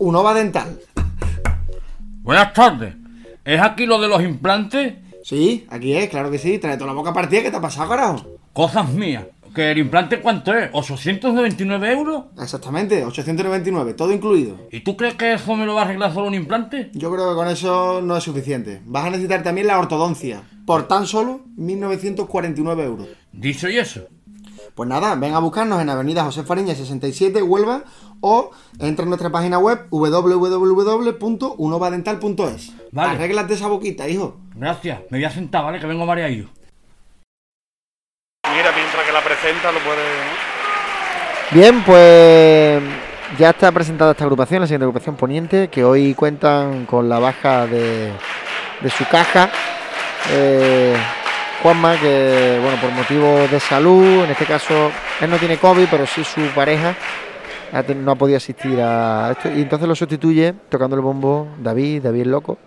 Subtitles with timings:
[0.00, 0.80] Unova Dental.
[2.22, 2.94] Buenas tardes.
[3.44, 4.94] ¿Es aquí lo de los implantes?
[5.22, 6.58] Sí, aquí es, claro que sí.
[6.58, 7.42] Trae toda la boca partida.
[7.42, 8.38] ¿Qué te ha pasado, carajo?
[8.54, 9.26] Cosas mías.
[9.54, 10.72] ¿Que el implante cuánto es?
[10.72, 12.24] ¿899 euros?
[12.40, 14.56] Exactamente, 899, todo incluido.
[14.70, 16.90] ¿Y tú crees que eso me lo va a arreglar solo un implante?
[16.94, 18.80] Yo creo que con eso no es suficiente.
[18.86, 20.44] Vas a necesitar también la ortodoncia.
[20.64, 23.08] Por tan solo 1949 euros.
[23.32, 24.06] Dicho y eso.
[24.74, 27.82] Pues nada, ven a buscarnos en Avenida José Fariña 67, Huelva,
[28.20, 32.72] o entra en nuestra página web www.unovadental.es.
[32.92, 33.10] Vale.
[33.10, 34.38] Arréglate esa boquita, hijo.
[34.54, 35.00] Gracias.
[35.10, 35.80] Me voy a sentar, ¿vale?
[35.80, 36.30] Que vengo mareado.
[38.52, 40.02] Mira, mientras que la presenta lo puede...
[41.52, 42.82] Bien, pues
[43.38, 47.66] ya está presentada esta agrupación, la siguiente agrupación Poniente, que hoy cuentan con la baja
[47.66, 48.12] de,
[48.80, 49.50] de su caja.
[50.30, 50.94] eh,
[51.62, 56.06] Juanma, que bueno, por motivos de salud, en este caso él no tiene COVID, pero
[56.06, 56.94] sí su pareja
[57.96, 59.50] no ha podido asistir a esto.
[59.50, 62.58] Y entonces lo sustituye tocando el bombo David, David el Loco,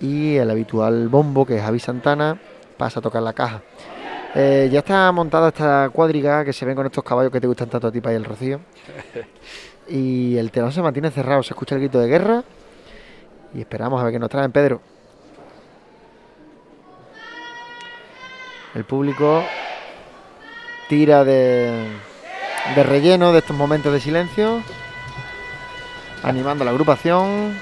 [0.00, 2.38] y el habitual bombo, que es Javi Santana,
[2.76, 3.62] pasa a tocar la caja.
[4.34, 7.68] Eh, ya está montada esta cuadriga que se ven con estos caballos que te gustan
[7.68, 8.60] tanto a ti, para el Rocío.
[9.88, 12.44] Y el telón se mantiene cerrado, se escucha el grito de guerra.
[13.52, 14.80] Y esperamos a ver qué nos traen, Pedro.
[18.74, 19.44] El público
[20.88, 21.88] tira de,
[22.74, 24.62] relleno de estos momentos de silencio,
[26.22, 27.60] animando a la agrupación.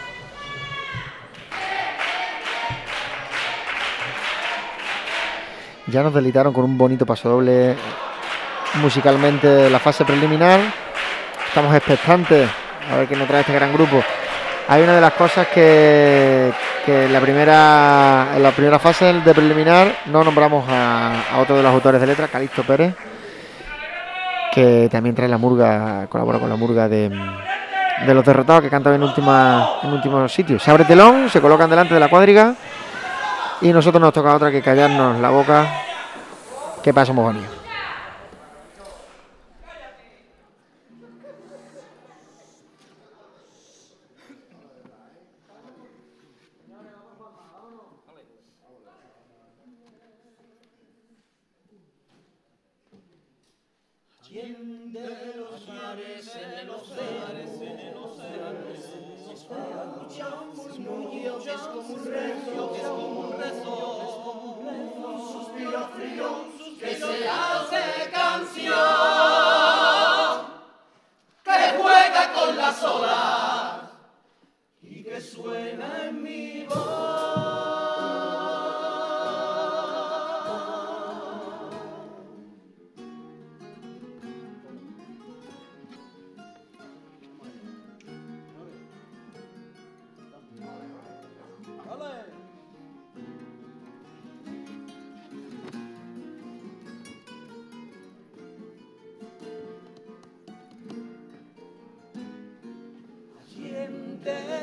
[5.88, 7.74] Ya nos delitaron con un bonito paso doble
[8.74, 10.60] musicalmente la fase preliminar.
[11.48, 12.48] Estamos expectantes
[12.88, 14.00] a ver qué nos trae este gran grupo.
[14.68, 16.39] Hay una de las cosas que,
[16.90, 21.62] que en la primera en la primera fase de preliminar no nombramos a, otro de
[21.62, 22.96] los autores de letra, Calixto Pérez,
[24.52, 27.08] que también trae la murga, colabora con la murga de,
[28.08, 30.64] los derrotados que cantan en última en últimos sitios.
[30.64, 32.54] Se abre telón, se colocan delante de la cuadriga
[33.60, 35.66] y nosotros nos toca otra que callarnos la boca.
[36.82, 37.59] ¿Qué pasa, Mogonio?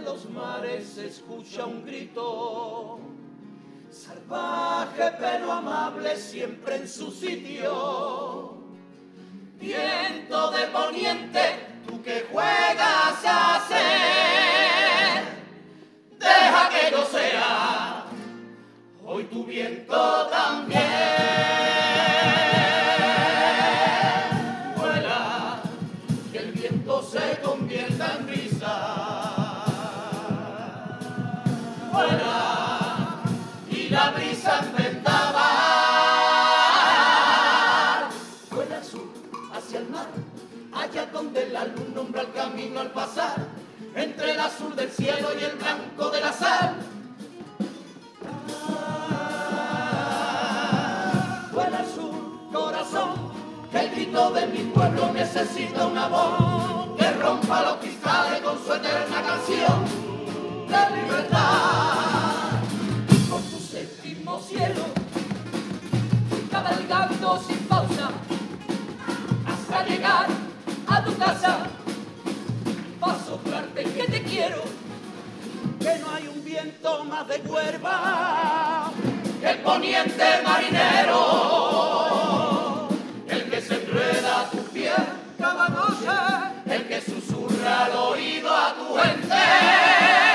[0.07, 2.97] Los mares escucha un grito,
[3.91, 8.53] salvaje pero amable siempre en su sitio.
[9.59, 11.56] Viento de poniente,
[39.53, 40.07] hacia el mar,
[40.73, 43.47] allá donde la luz nombra el camino al pasar,
[43.95, 46.75] entre el azul del cielo y el blanco de la sal.
[51.53, 53.31] Vuela al sur, corazón,
[53.71, 58.73] que el grito de mi pueblo necesita una voz que rompa los cristales con su
[58.73, 60.07] eterna canción
[60.67, 62.61] de libertad.
[63.29, 64.85] Por séptimo cielo,
[66.51, 67.56] cabalgando sin
[69.77, 70.27] hasta llegar
[70.87, 71.57] a tu casa,
[72.99, 74.63] para soplarte que te quiero,
[75.79, 78.91] que no hay un viento más de cuerva
[79.39, 81.19] que el poniente marinero,
[83.29, 84.93] el que se enreda a tu piel
[85.37, 85.67] cada
[86.65, 90.26] el que susurra al oído a tu gente.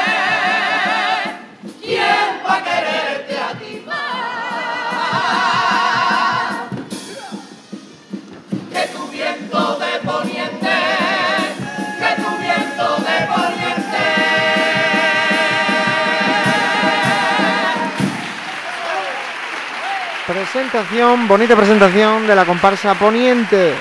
[20.52, 23.72] Presentación, bonita presentación de la comparsa Poniente.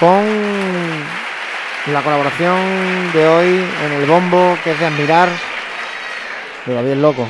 [0.00, 0.24] Con
[1.92, 5.28] la colaboración de hoy en el bombo, que es de admirar.
[6.64, 7.28] Pero bien loco.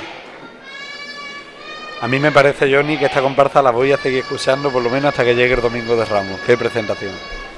[2.02, 4.88] A mí me parece, Johnny, que esta comparsa la voy a seguir escuchando por lo
[4.88, 6.38] menos hasta que llegue el domingo de Ramos.
[6.46, 7.10] Qué presentación.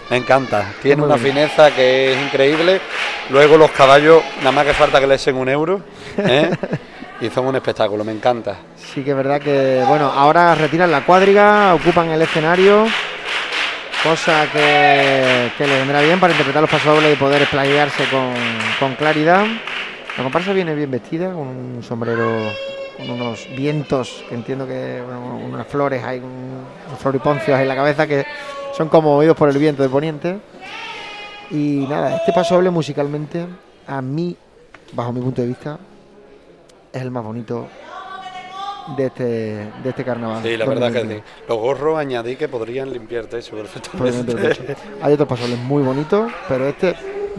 [0.08, 0.72] Me encanta.
[0.80, 1.34] Tiene Muy una bien.
[1.34, 2.80] fineza que es increíble.
[3.28, 5.82] Luego los caballos, nada más que falta que le echen un euro.
[6.16, 6.50] ¿eh?
[7.20, 8.56] y son un espectáculo, me encanta.
[8.76, 12.86] Sí que es verdad que, bueno, ahora retiran la cuadriga, ocupan el escenario,
[14.02, 18.04] cosa que, que le vendrá bien para interpretar los pasodobles y poder explayarse
[18.78, 19.44] con, claridad.
[20.16, 22.52] La comparsa viene bien vestida, con un sombrero,
[22.96, 25.02] con unos vientos, que entiendo que,
[25.46, 28.24] unas flores, hay un, unos floriponcios en la cabeza que
[28.76, 30.38] son como movidos por el viento de poniente.
[31.50, 33.46] Y nada, este pasodoble musicalmente,
[33.86, 34.36] a mí,
[34.92, 35.78] bajo mi punto de vista,
[36.92, 37.68] es el más bonito
[38.96, 40.42] de este, de este carnaval.
[40.42, 41.06] Sí, la verdad que sí.
[41.06, 41.24] 2021.
[41.48, 44.76] Los gorros añadí que podrían limpiar techo lo he perfectamente.
[45.02, 46.94] Hay otros pasoles muy bonitos, pero este,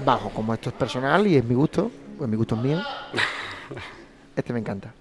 [0.05, 2.81] bajo, como esto es personal y es mi gusto, pues mi gusto es mío,
[4.35, 4.93] este me encanta.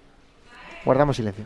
[0.85, 1.45] Guardamos silencio.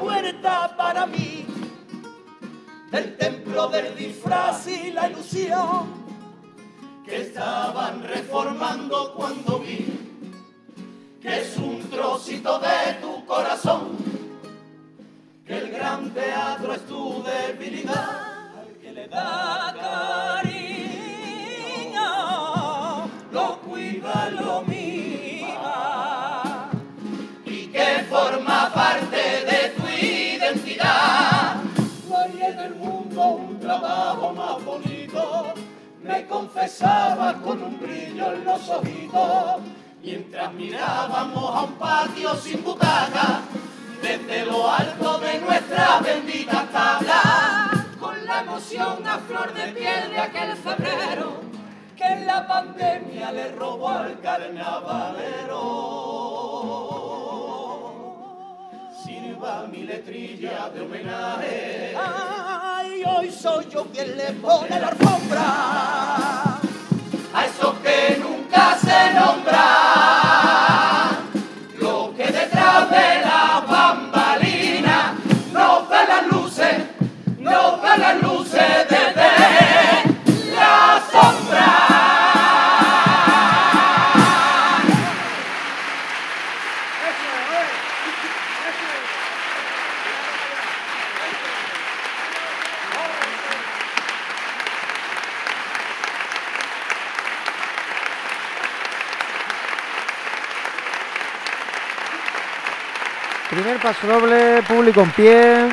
[0.00, 1.46] Puerta para mí.
[2.90, 6.00] Del templo del disfraz y la ilusión
[7.04, 10.00] que estaban reformando cuando vi
[11.20, 13.96] que es un trocito de tu corazón,
[15.46, 20.49] que el gran teatro es tu debilidad, al que le da cariño,
[33.80, 35.54] trabajo más bonito.
[36.02, 39.60] Me confesaba con un brillo en los ojitos,
[40.02, 43.42] mientras mirábamos a un patio sin butaca,
[44.02, 50.18] desde lo alto de nuestra bendita tabla, con la emoción a flor de piel de
[50.18, 51.42] aquel febrero,
[51.96, 56.00] que la pandemia le robó al carnavalero
[59.02, 61.94] sirva mi letrilla de homenaje.
[63.00, 65.40] Ay, hoy soy yo quien le pone la alfombra
[67.32, 69.49] a esos que nunca se nombran.
[104.06, 105.68] Doble, público en pie.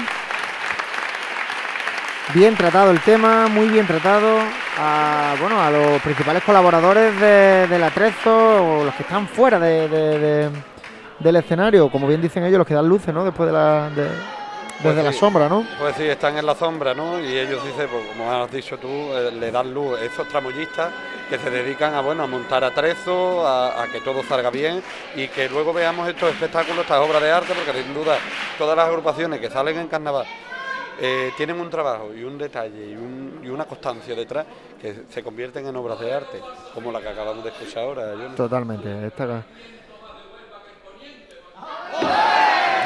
[2.34, 4.40] Bien tratado el tema, muy bien tratado.
[4.80, 9.88] a, bueno, a los principales colaboradores de, del atrezo o los que están fuera de,
[9.88, 10.50] de- de-
[11.20, 13.26] del escenario, como bien dicen ellos, los que dan luces, ¿no?
[13.26, 13.90] Después de la,
[14.80, 15.18] desde Pues la sí.
[15.20, 15.66] sombra, ¿no?
[15.80, 17.20] Pues sí, están en la sombra, ¿no?
[17.20, 20.00] Y ellos dicen, pues, como has dicho tú, eh, le dan luz.
[20.02, 20.92] Esos tramoyistas
[21.30, 24.82] que se dedican a, bueno, a montar atrezo, a, a que todo salga bien
[25.16, 28.18] y que luego veamos estos espectáculos, estas obras de arte, porque sin duda
[28.58, 30.26] todas las agrupaciones que salen en carnaval
[31.00, 34.46] eh, tienen un trabajo y un detalle y, un- y una constancia detrás
[34.82, 36.42] que se convierten en obras de arte,
[36.74, 38.14] como la que acabamos de escuchar ahora.
[38.18, 38.36] Johnny.
[38.36, 39.08] Totalmente.
[39.08, 39.44] Esta...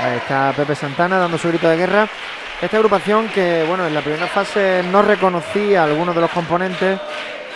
[0.01, 2.07] Ahí está Pepe Santana dando su grito de guerra.
[2.59, 6.99] Esta agrupación que, bueno, en la primera fase no reconocía algunos de los componentes.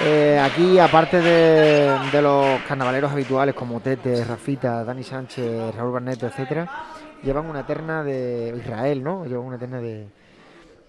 [0.02, 6.28] eh, aquí, aparte de, de los carnavaleros habituales como Tete, Rafita, Dani Sánchez, Raúl Barneto,
[6.28, 6.68] etcétera,
[7.24, 9.26] llevan una terna de Israel, ¿no?
[9.26, 10.08] Llevan una terna de,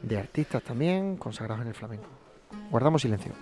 [0.02, 2.08] de artistas también consagrados en el flamenco.
[2.70, 3.32] Guardamos silencio.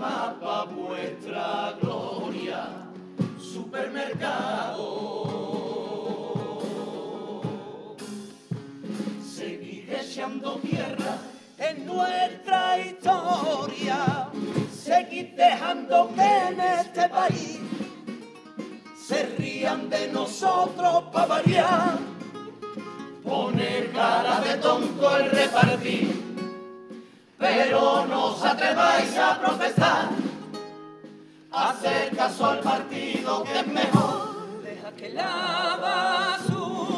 [0.00, 0.59] Mapa.
[27.50, 30.08] Pero no os atreváis a profesar.
[31.52, 34.62] Hacer caso al partido que es mejor.
[34.62, 36.92] Deja que la basura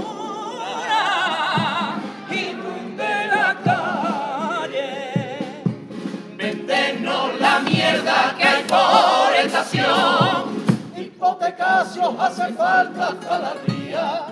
[2.31, 4.93] inunde la calle.
[6.37, 10.65] Vendernos la mierda que hay por estación.
[10.97, 14.27] Hipotecasios hace falta cada día.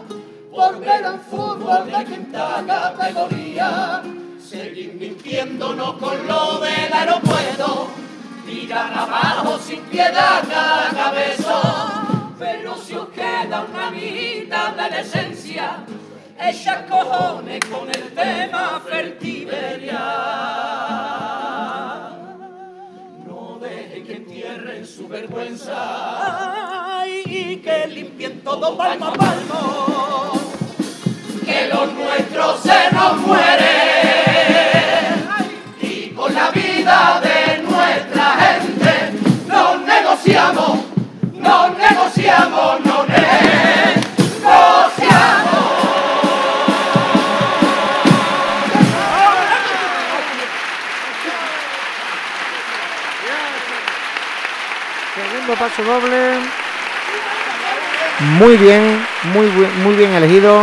[0.50, 4.02] Por ver al fútbol de quinta categoría.
[4.50, 7.88] Seguir mintiéndonos con lo del aeropuerto.
[8.44, 11.62] Tiran abajo sin piedad cada cabeza.
[12.36, 15.84] Pero si os queda una mitad de la esencia,
[16.36, 20.00] echa cojones con el tema fertiberia.
[23.24, 30.40] No deje que entierren su vergüenza y que limpien todo palmo a palmo.
[31.44, 33.89] Que los nuestros se nos mueren
[37.20, 39.12] de nuestra gente
[39.46, 40.80] no negociamos,
[41.34, 43.30] no negociamos, no negociamos.
[55.14, 56.38] Segundo paso doble.
[58.38, 60.60] Muy bien, muy, muy bien elegido.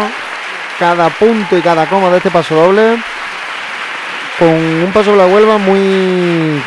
[0.78, 2.98] Cada punto y cada coma de este paso doble.
[4.40, 6.62] Con un paso doble a Huelva muy,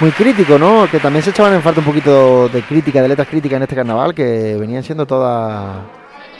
[0.00, 0.88] muy crítico, ¿no?
[0.90, 3.76] Que también se echaban en falta un poquito de crítica, de letras críticas en este
[3.76, 5.78] carnaval, que venían siendo todas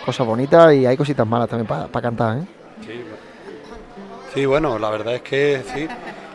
[0.04, 2.42] cosas bonitas y hay cositas malas también para cantar, ¿eh?
[2.84, 3.04] Sí,
[4.34, 5.88] Sí, bueno, la verdad es que sí.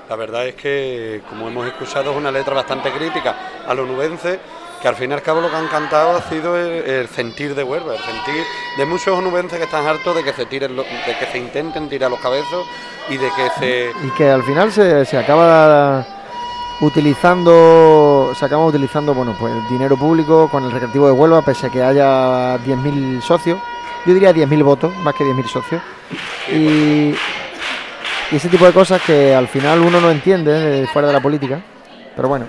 [0.10, 4.38] La verdad es que, como hemos escuchado, es una letra bastante crítica a los nubenses,
[4.86, 7.56] que al fin y al cabo lo que han cantado ha sido el, el sentir
[7.56, 8.44] de Huelva, el sentir
[8.78, 11.90] de muchos onubenses que están hartos de que se tiren, lo- de que se intenten
[11.90, 12.68] tirar los cabezos
[13.10, 16.06] y de que se y que al final se, se acaba
[16.82, 21.70] utilizando se acaba utilizando bueno pues dinero público con el recreativo de Huelva pese a
[21.72, 23.58] que haya 10.000 socios
[24.06, 25.82] yo diría 10.000 votos más que 10.000 socios.
[26.52, 27.16] Y,
[28.32, 31.22] y ese tipo de cosas que al final uno no entiende eh, fuera de la
[31.22, 31.60] política
[32.16, 32.46] pero bueno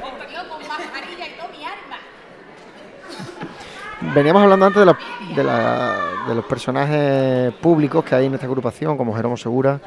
[4.14, 4.98] Veníamos hablando antes de, la-
[5.34, 5.96] de, la-
[6.28, 9.80] de los personajes públicos que hay en esta agrupación, como Jeromo Segura,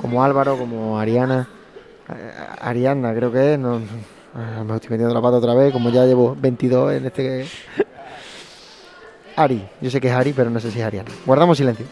[0.00, 1.48] como Álvaro, como Ariana,
[2.08, 3.80] eh, Ariana creo que es, no,
[4.38, 7.46] Ah, me estoy metiendo la pata otra vez, como ya llevo 22 en este.
[9.34, 11.10] Ari, yo sé que es Ari, pero no sé si es Ariana.
[11.24, 11.86] Guardamos silencio.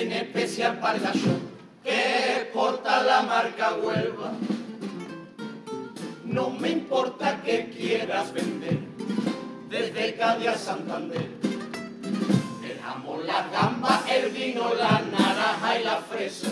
[0.00, 1.32] En especial para el gallo
[1.84, 4.32] que porta la marca Huelva.
[6.24, 8.78] No me importa que quieras vender
[9.68, 11.28] desde Cádiz a Santander.
[12.82, 16.48] Jamón, la gamba, el vino, la naranja y la fresa.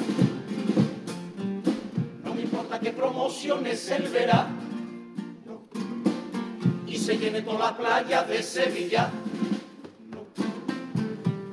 [2.23, 4.59] No me importa que promociones el verano
[6.87, 9.11] y se llene toda la playa de Sevilla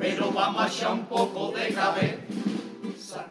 [0.06, 3.26] pero vamos a un poco de cabeza.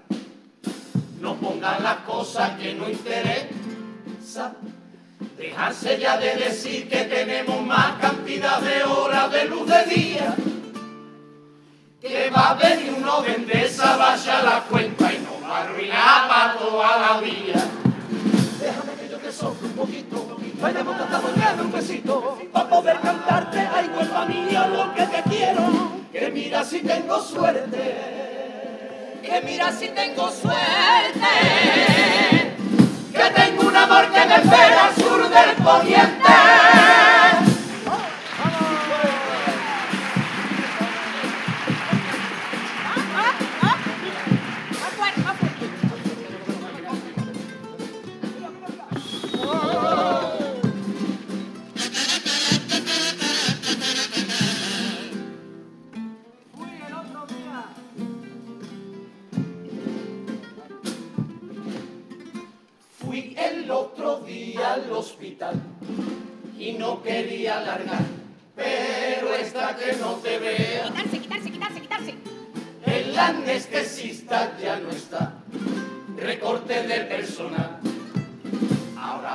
[1.21, 4.55] No pongan las cosas que no interesa.
[5.39, 10.35] Dejarse ya de decir que tenemos más cantidad de horas de luz de día.
[12.01, 16.29] Que va a venir uno de Endesa, vaya la cuenta y nos va a arruinar
[16.29, 17.65] para toda la vida.
[18.61, 23.59] Déjame que yo te sople un poquito, vayamos cantando ya un besito, para poder cantarte,
[23.59, 24.14] ay, vuelva
[26.65, 27.95] si tengo suerte,
[29.23, 31.21] que mira si tengo suerte,
[33.13, 36.84] que tengo un amor que me espera al sur del poniente.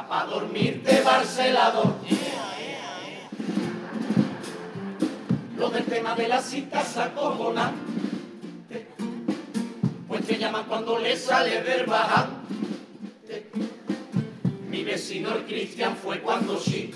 [0.09, 1.93] Para dormirte Barcelador.
[5.55, 8.87] Lo del tema de las citas acojonante,
[10.07, 12.27] pues te llaman cuando le sale verbal.
[14.67, 16.91] Mi vecino el Cristian fue cuando sí.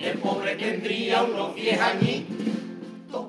[0.00, 3.26] El pobre tendría unos diez añitos.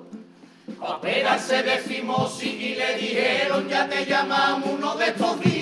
[0.79, 5.54] Pa' operarse de fimosis y le dijeron ya te llamamos uno de estos días.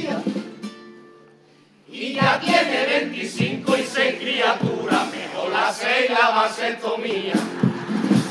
[1.94, 7.34] Y ya tiene 25 y seis criaturas, mejor la seis la vasectomía.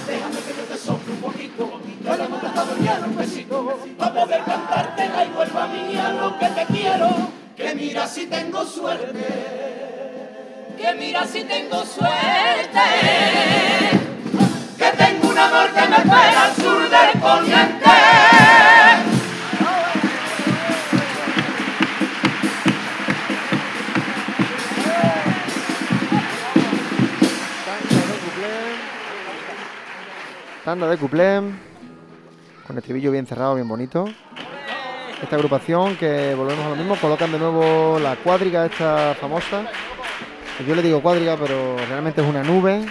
[0.04, 4.14] Déjame que yo te sople un poquito, yo le hemos cantado ya un besito, para
[4.14, 7.08] poder cantarte la vuelva mía lo que te quiero,
[7.56, 9.28] que mira si tengo suerte,
[10.76, 12.80] que mira si tengo suerte,
[14.76, 18.31] que tengo un amor que me espera al sur del poniente.
[30.72, 31.36] Tanda de cuplé.
[32.66, 34.06] Con el estribillo bien cerrado, bien bonito.
[35.22, 39.66] Esta agrupación que volvemos a lo mismo, colocan de nuevo la cuadriga esta famosa.
[40.66, 42.86] Yo le digo cuadriga, pero realmente es una nube.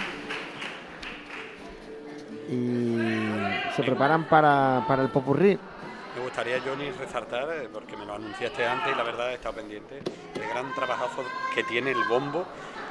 [2.48, 2.98] Y
[3.74, 5.58] se preparan para, para el popurrí.
[6.14, 9.56] Me gustaría, Johnny, resaltar, eh, porque me lo anunciaste antes y la verdad he estado
[9.56, 9.98] pendiente,
[10.36, 12.44] el gran trabajazo que tiene el bombo,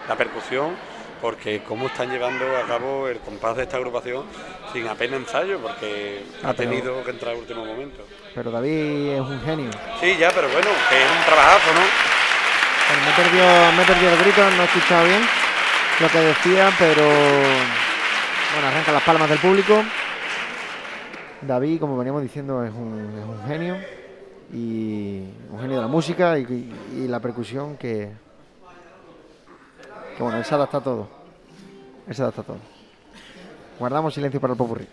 [0.10, 0.76] la percusión,
[1.22, 4.24] porque cómo están llevando a cabo el compás de esta agrupación
[4.74, 8.04] sin apenas ensayo, porque Ah, ha pero- tenido que entrar al último momento.
[8.34, 9.70] Pero David es un genio.
[10.00, 11.82] Sí, ya, pero bueno, que es un trabajazo, ¿no?
[12.88, 15.22] Bueno, me, he perdido, me he perdido el grito, no he escuchado bien
[16.00, 19.84] lo que decía, pero bueno, arranca las palmas del público.
[21.42, 23.78] David, como veníamos diciendo, es un, es un genio
[24.54, 28.12] y un genio de la música y, y la percusión que,
[30.24, 31.08] bueno, él se adapta a todo.
[32.08, 32.58] Él se adapta a todo.
[33.80, 34.88] Guardamos silencio para el popurrí.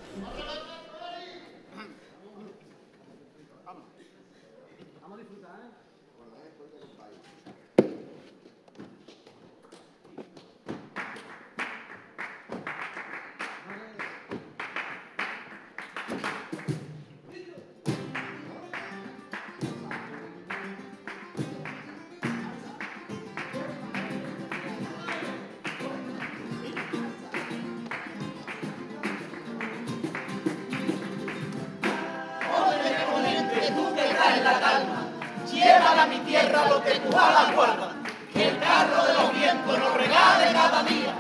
[40.88, 41.14] Día.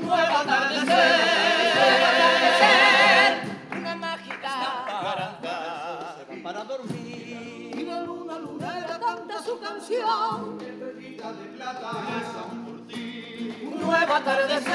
[0.00, 1.16] Nueva atardecer,
[3.76, 4.52] una mágica
[6.42, 7.72] para dormir.
[7.76, 10.58] y la luna lunera canta su canción.
[13.62, 14.72] Un nuevo atardecer,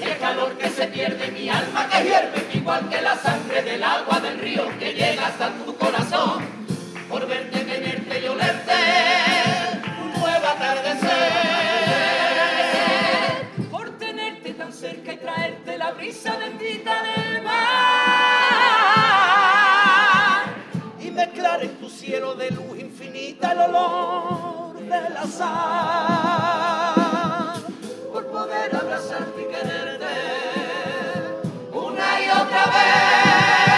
[0.00, 4.20] el calor que se pierde, mi alma que hierve, igual que la sangre del agua
[4.20, 6.44] del río que llega hasta tu corazón,
[16.02, 17.52] brisa bendita del mar.
[20.98, 25.52] y mezclar en tu cielo de luz infinita el olor de la sal,
[28.12, 30.06] por poder abrazarte y quererte
[31.72, 33.71] una y otra vez.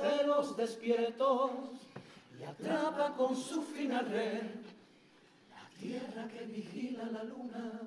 [0.00, 1.50] De los despiertos
[2.38, 4.42] y atrapa con su fina red
[5.50, 7.80] la tierra que vigila la luna.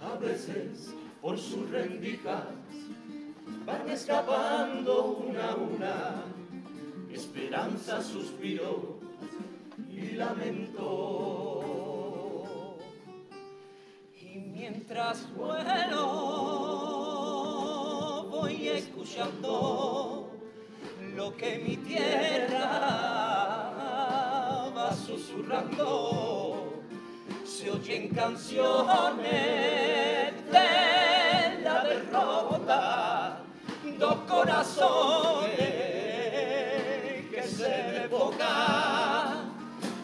[0.00, 2.44] A veces por sus rendijas
[3.66, 6.24] van escapando una a una
[7.12, 8.98] esperanza, suspiro
[9.90, 11.64] y lamento.
[14.20, 16.28] Y mientras vuelo
[18.30, 20.27] voy escuchando
[21.36, 22.64] que mi tierra
[24.76, 26.82] va susurrando.
[27.44, 29.28] Se oyen canciones
[30.50, 33.40] de la derrota,
[33.98, 35.58] dos corazones
[37.30, 39.52] que se evocan.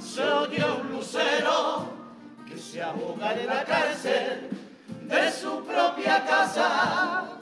[0.00, 1.86] Se oye un lucero
[2.48, 4.50] que se ahoga en la cárcel
[5.02, 7.33] de su propia casa.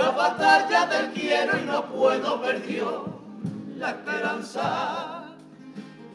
[0.00, 3.20] La batalla del quiero y no puedo perdió
[3.76, 5.24] la esperanza.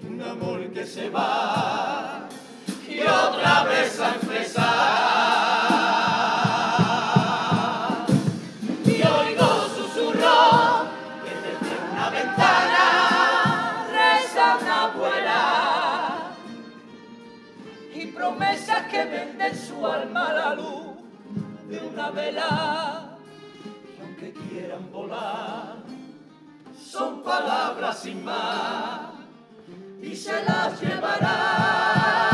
[0.09, 2.27] Un amor que se va
[2.89, 4.65] y otra vez a empezar.
[8.85, 10.87] Y oigo susurro
[11.23, 16.33] que desde una ventana reza una abuela
[17.93, 20.95] y promesas que venden su alma a la luz
[21.69, 23.14] de una vela.
[24.17, 25.75] Aunque quieran volar,
[26.73, 29.11] son palabras sin más
[30.01, 32.24] y se las llevará.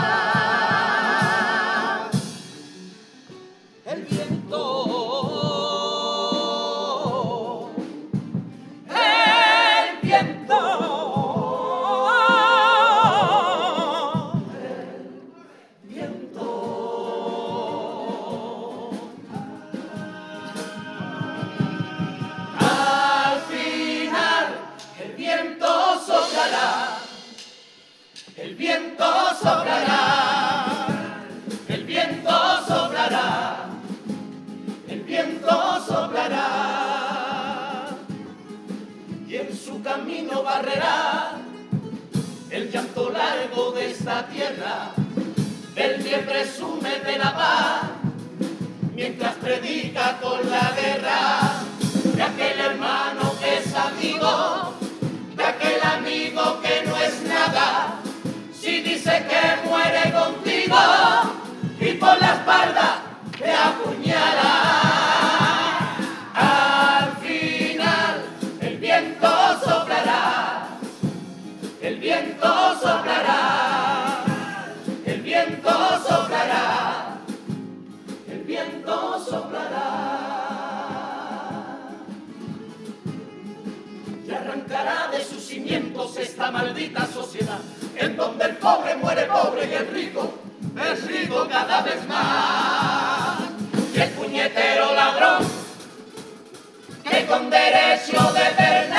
[40.21, 41.39] Camino barrerá
[42.49, 44.91] el llanto largo de esta tierra,
[45.73, 47.81] del que presume de la paz
[48.93, 51.63] mientras predica con la guerra
[52.13, 54.75] de aquel hermano que es amigo,
[55.35, 57.95] de aquel amigo que no es nada.
[58.53, 60.77] Si dice que muere contigo
[61.79, 63.01] y por la espalda
[63.37, 64.70] te apuñala.
[84.81, 87.59] De sus cimientos esta maldita sociedad
[87.97, 90.33] en donde el pobre muere pobre y el rico
[90.91, 93.41] es rico cada vez más.
[93.93, 95.47] Y el puñetero ladrón
[97.07, 98.89] que con derecho de ver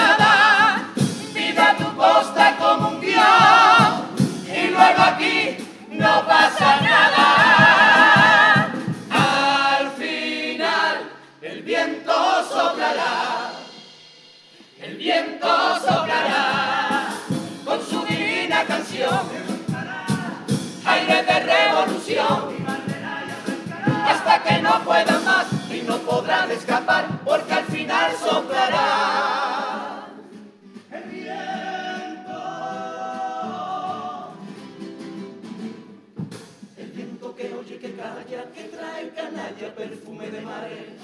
[39.22, 40.96] canalla, perfume de mare,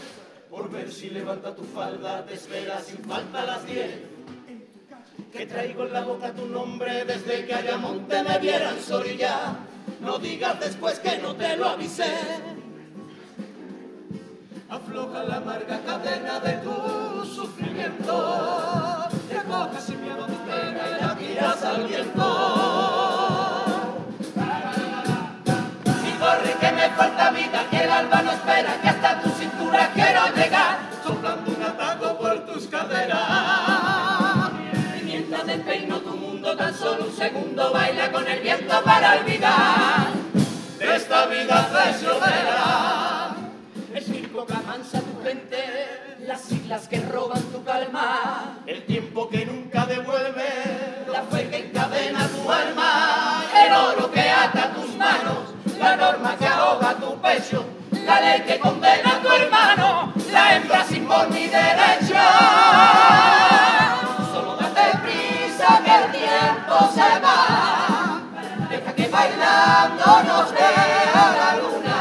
[0.50, 4.18] por ver si levanta tu falda, te espera sin falta las diez
[5.32, 9.56] que traigo en la boca tu nombre desde que allá monte me vieran sorilla.
[10.00, 12.14] No digas después que no te lo avisé.
[14.68, 18.67] Afloja la amarga cadena de tu sufrimiento.
[26.98, 31.62] Falta vida, que el alba no espera, que hasta tu cintura quiero llegar, soplando un
[31.62, 33.68] ataco por tus caderas.
[35.48, 40.08] Despeino tu mundo tan solo un segundo baila con el viento para olvidar.
[40.78, 43.34] De esta vida traicionera.
[43.94, 45.56] El circo que amansa tu gente
[46.26, 48.58] las siglas que roban tu calma.
[48.66, 49.57] El tiempo que nunca
[56.12, 57.64] norma que ahoga tu pecho
[58.06, 62.22] la ley que condena a tu hermano la hembra sin voz ni derecho
[65.84, 68.20] que el tiempo se va.
[68.70, 72.00] Deja que bailando nos vea la luna,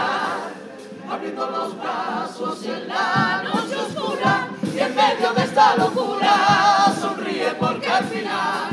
[1.12, 4.48] abriendo los brazos en la noche oscura.
[4.74, 8.70] Y en medio de esta locura sonríe porque al final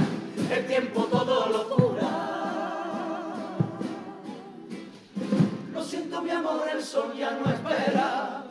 [0.51, 1.84] el tiempo todo lo cura.
[6.49, 8.45] Amor, el sol ya no espera.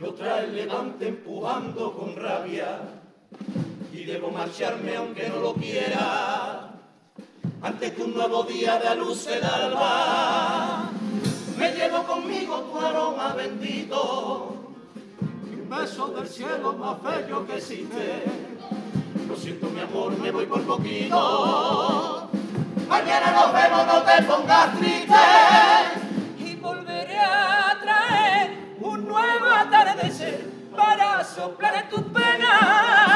[0.00, 2.80] Lo trae el levante empujando con rabia
[3.92, 6.70] y debo marcharme aunque no lo quiera.
[7.62, 10.90] Antes que un nuevo día de luz el alba,
[11.58, 14.56] me llevo conmigo tu aroma bendito
[15.66, 18.22] un beso del cielo más bello que existe.
[19.28, 22.28] Lo siento mi amor, me voy por poquito.
[22.88, 25.95] Mañana nos vemos, no te pongas triste.
[31.36, 33.15] Para soplar en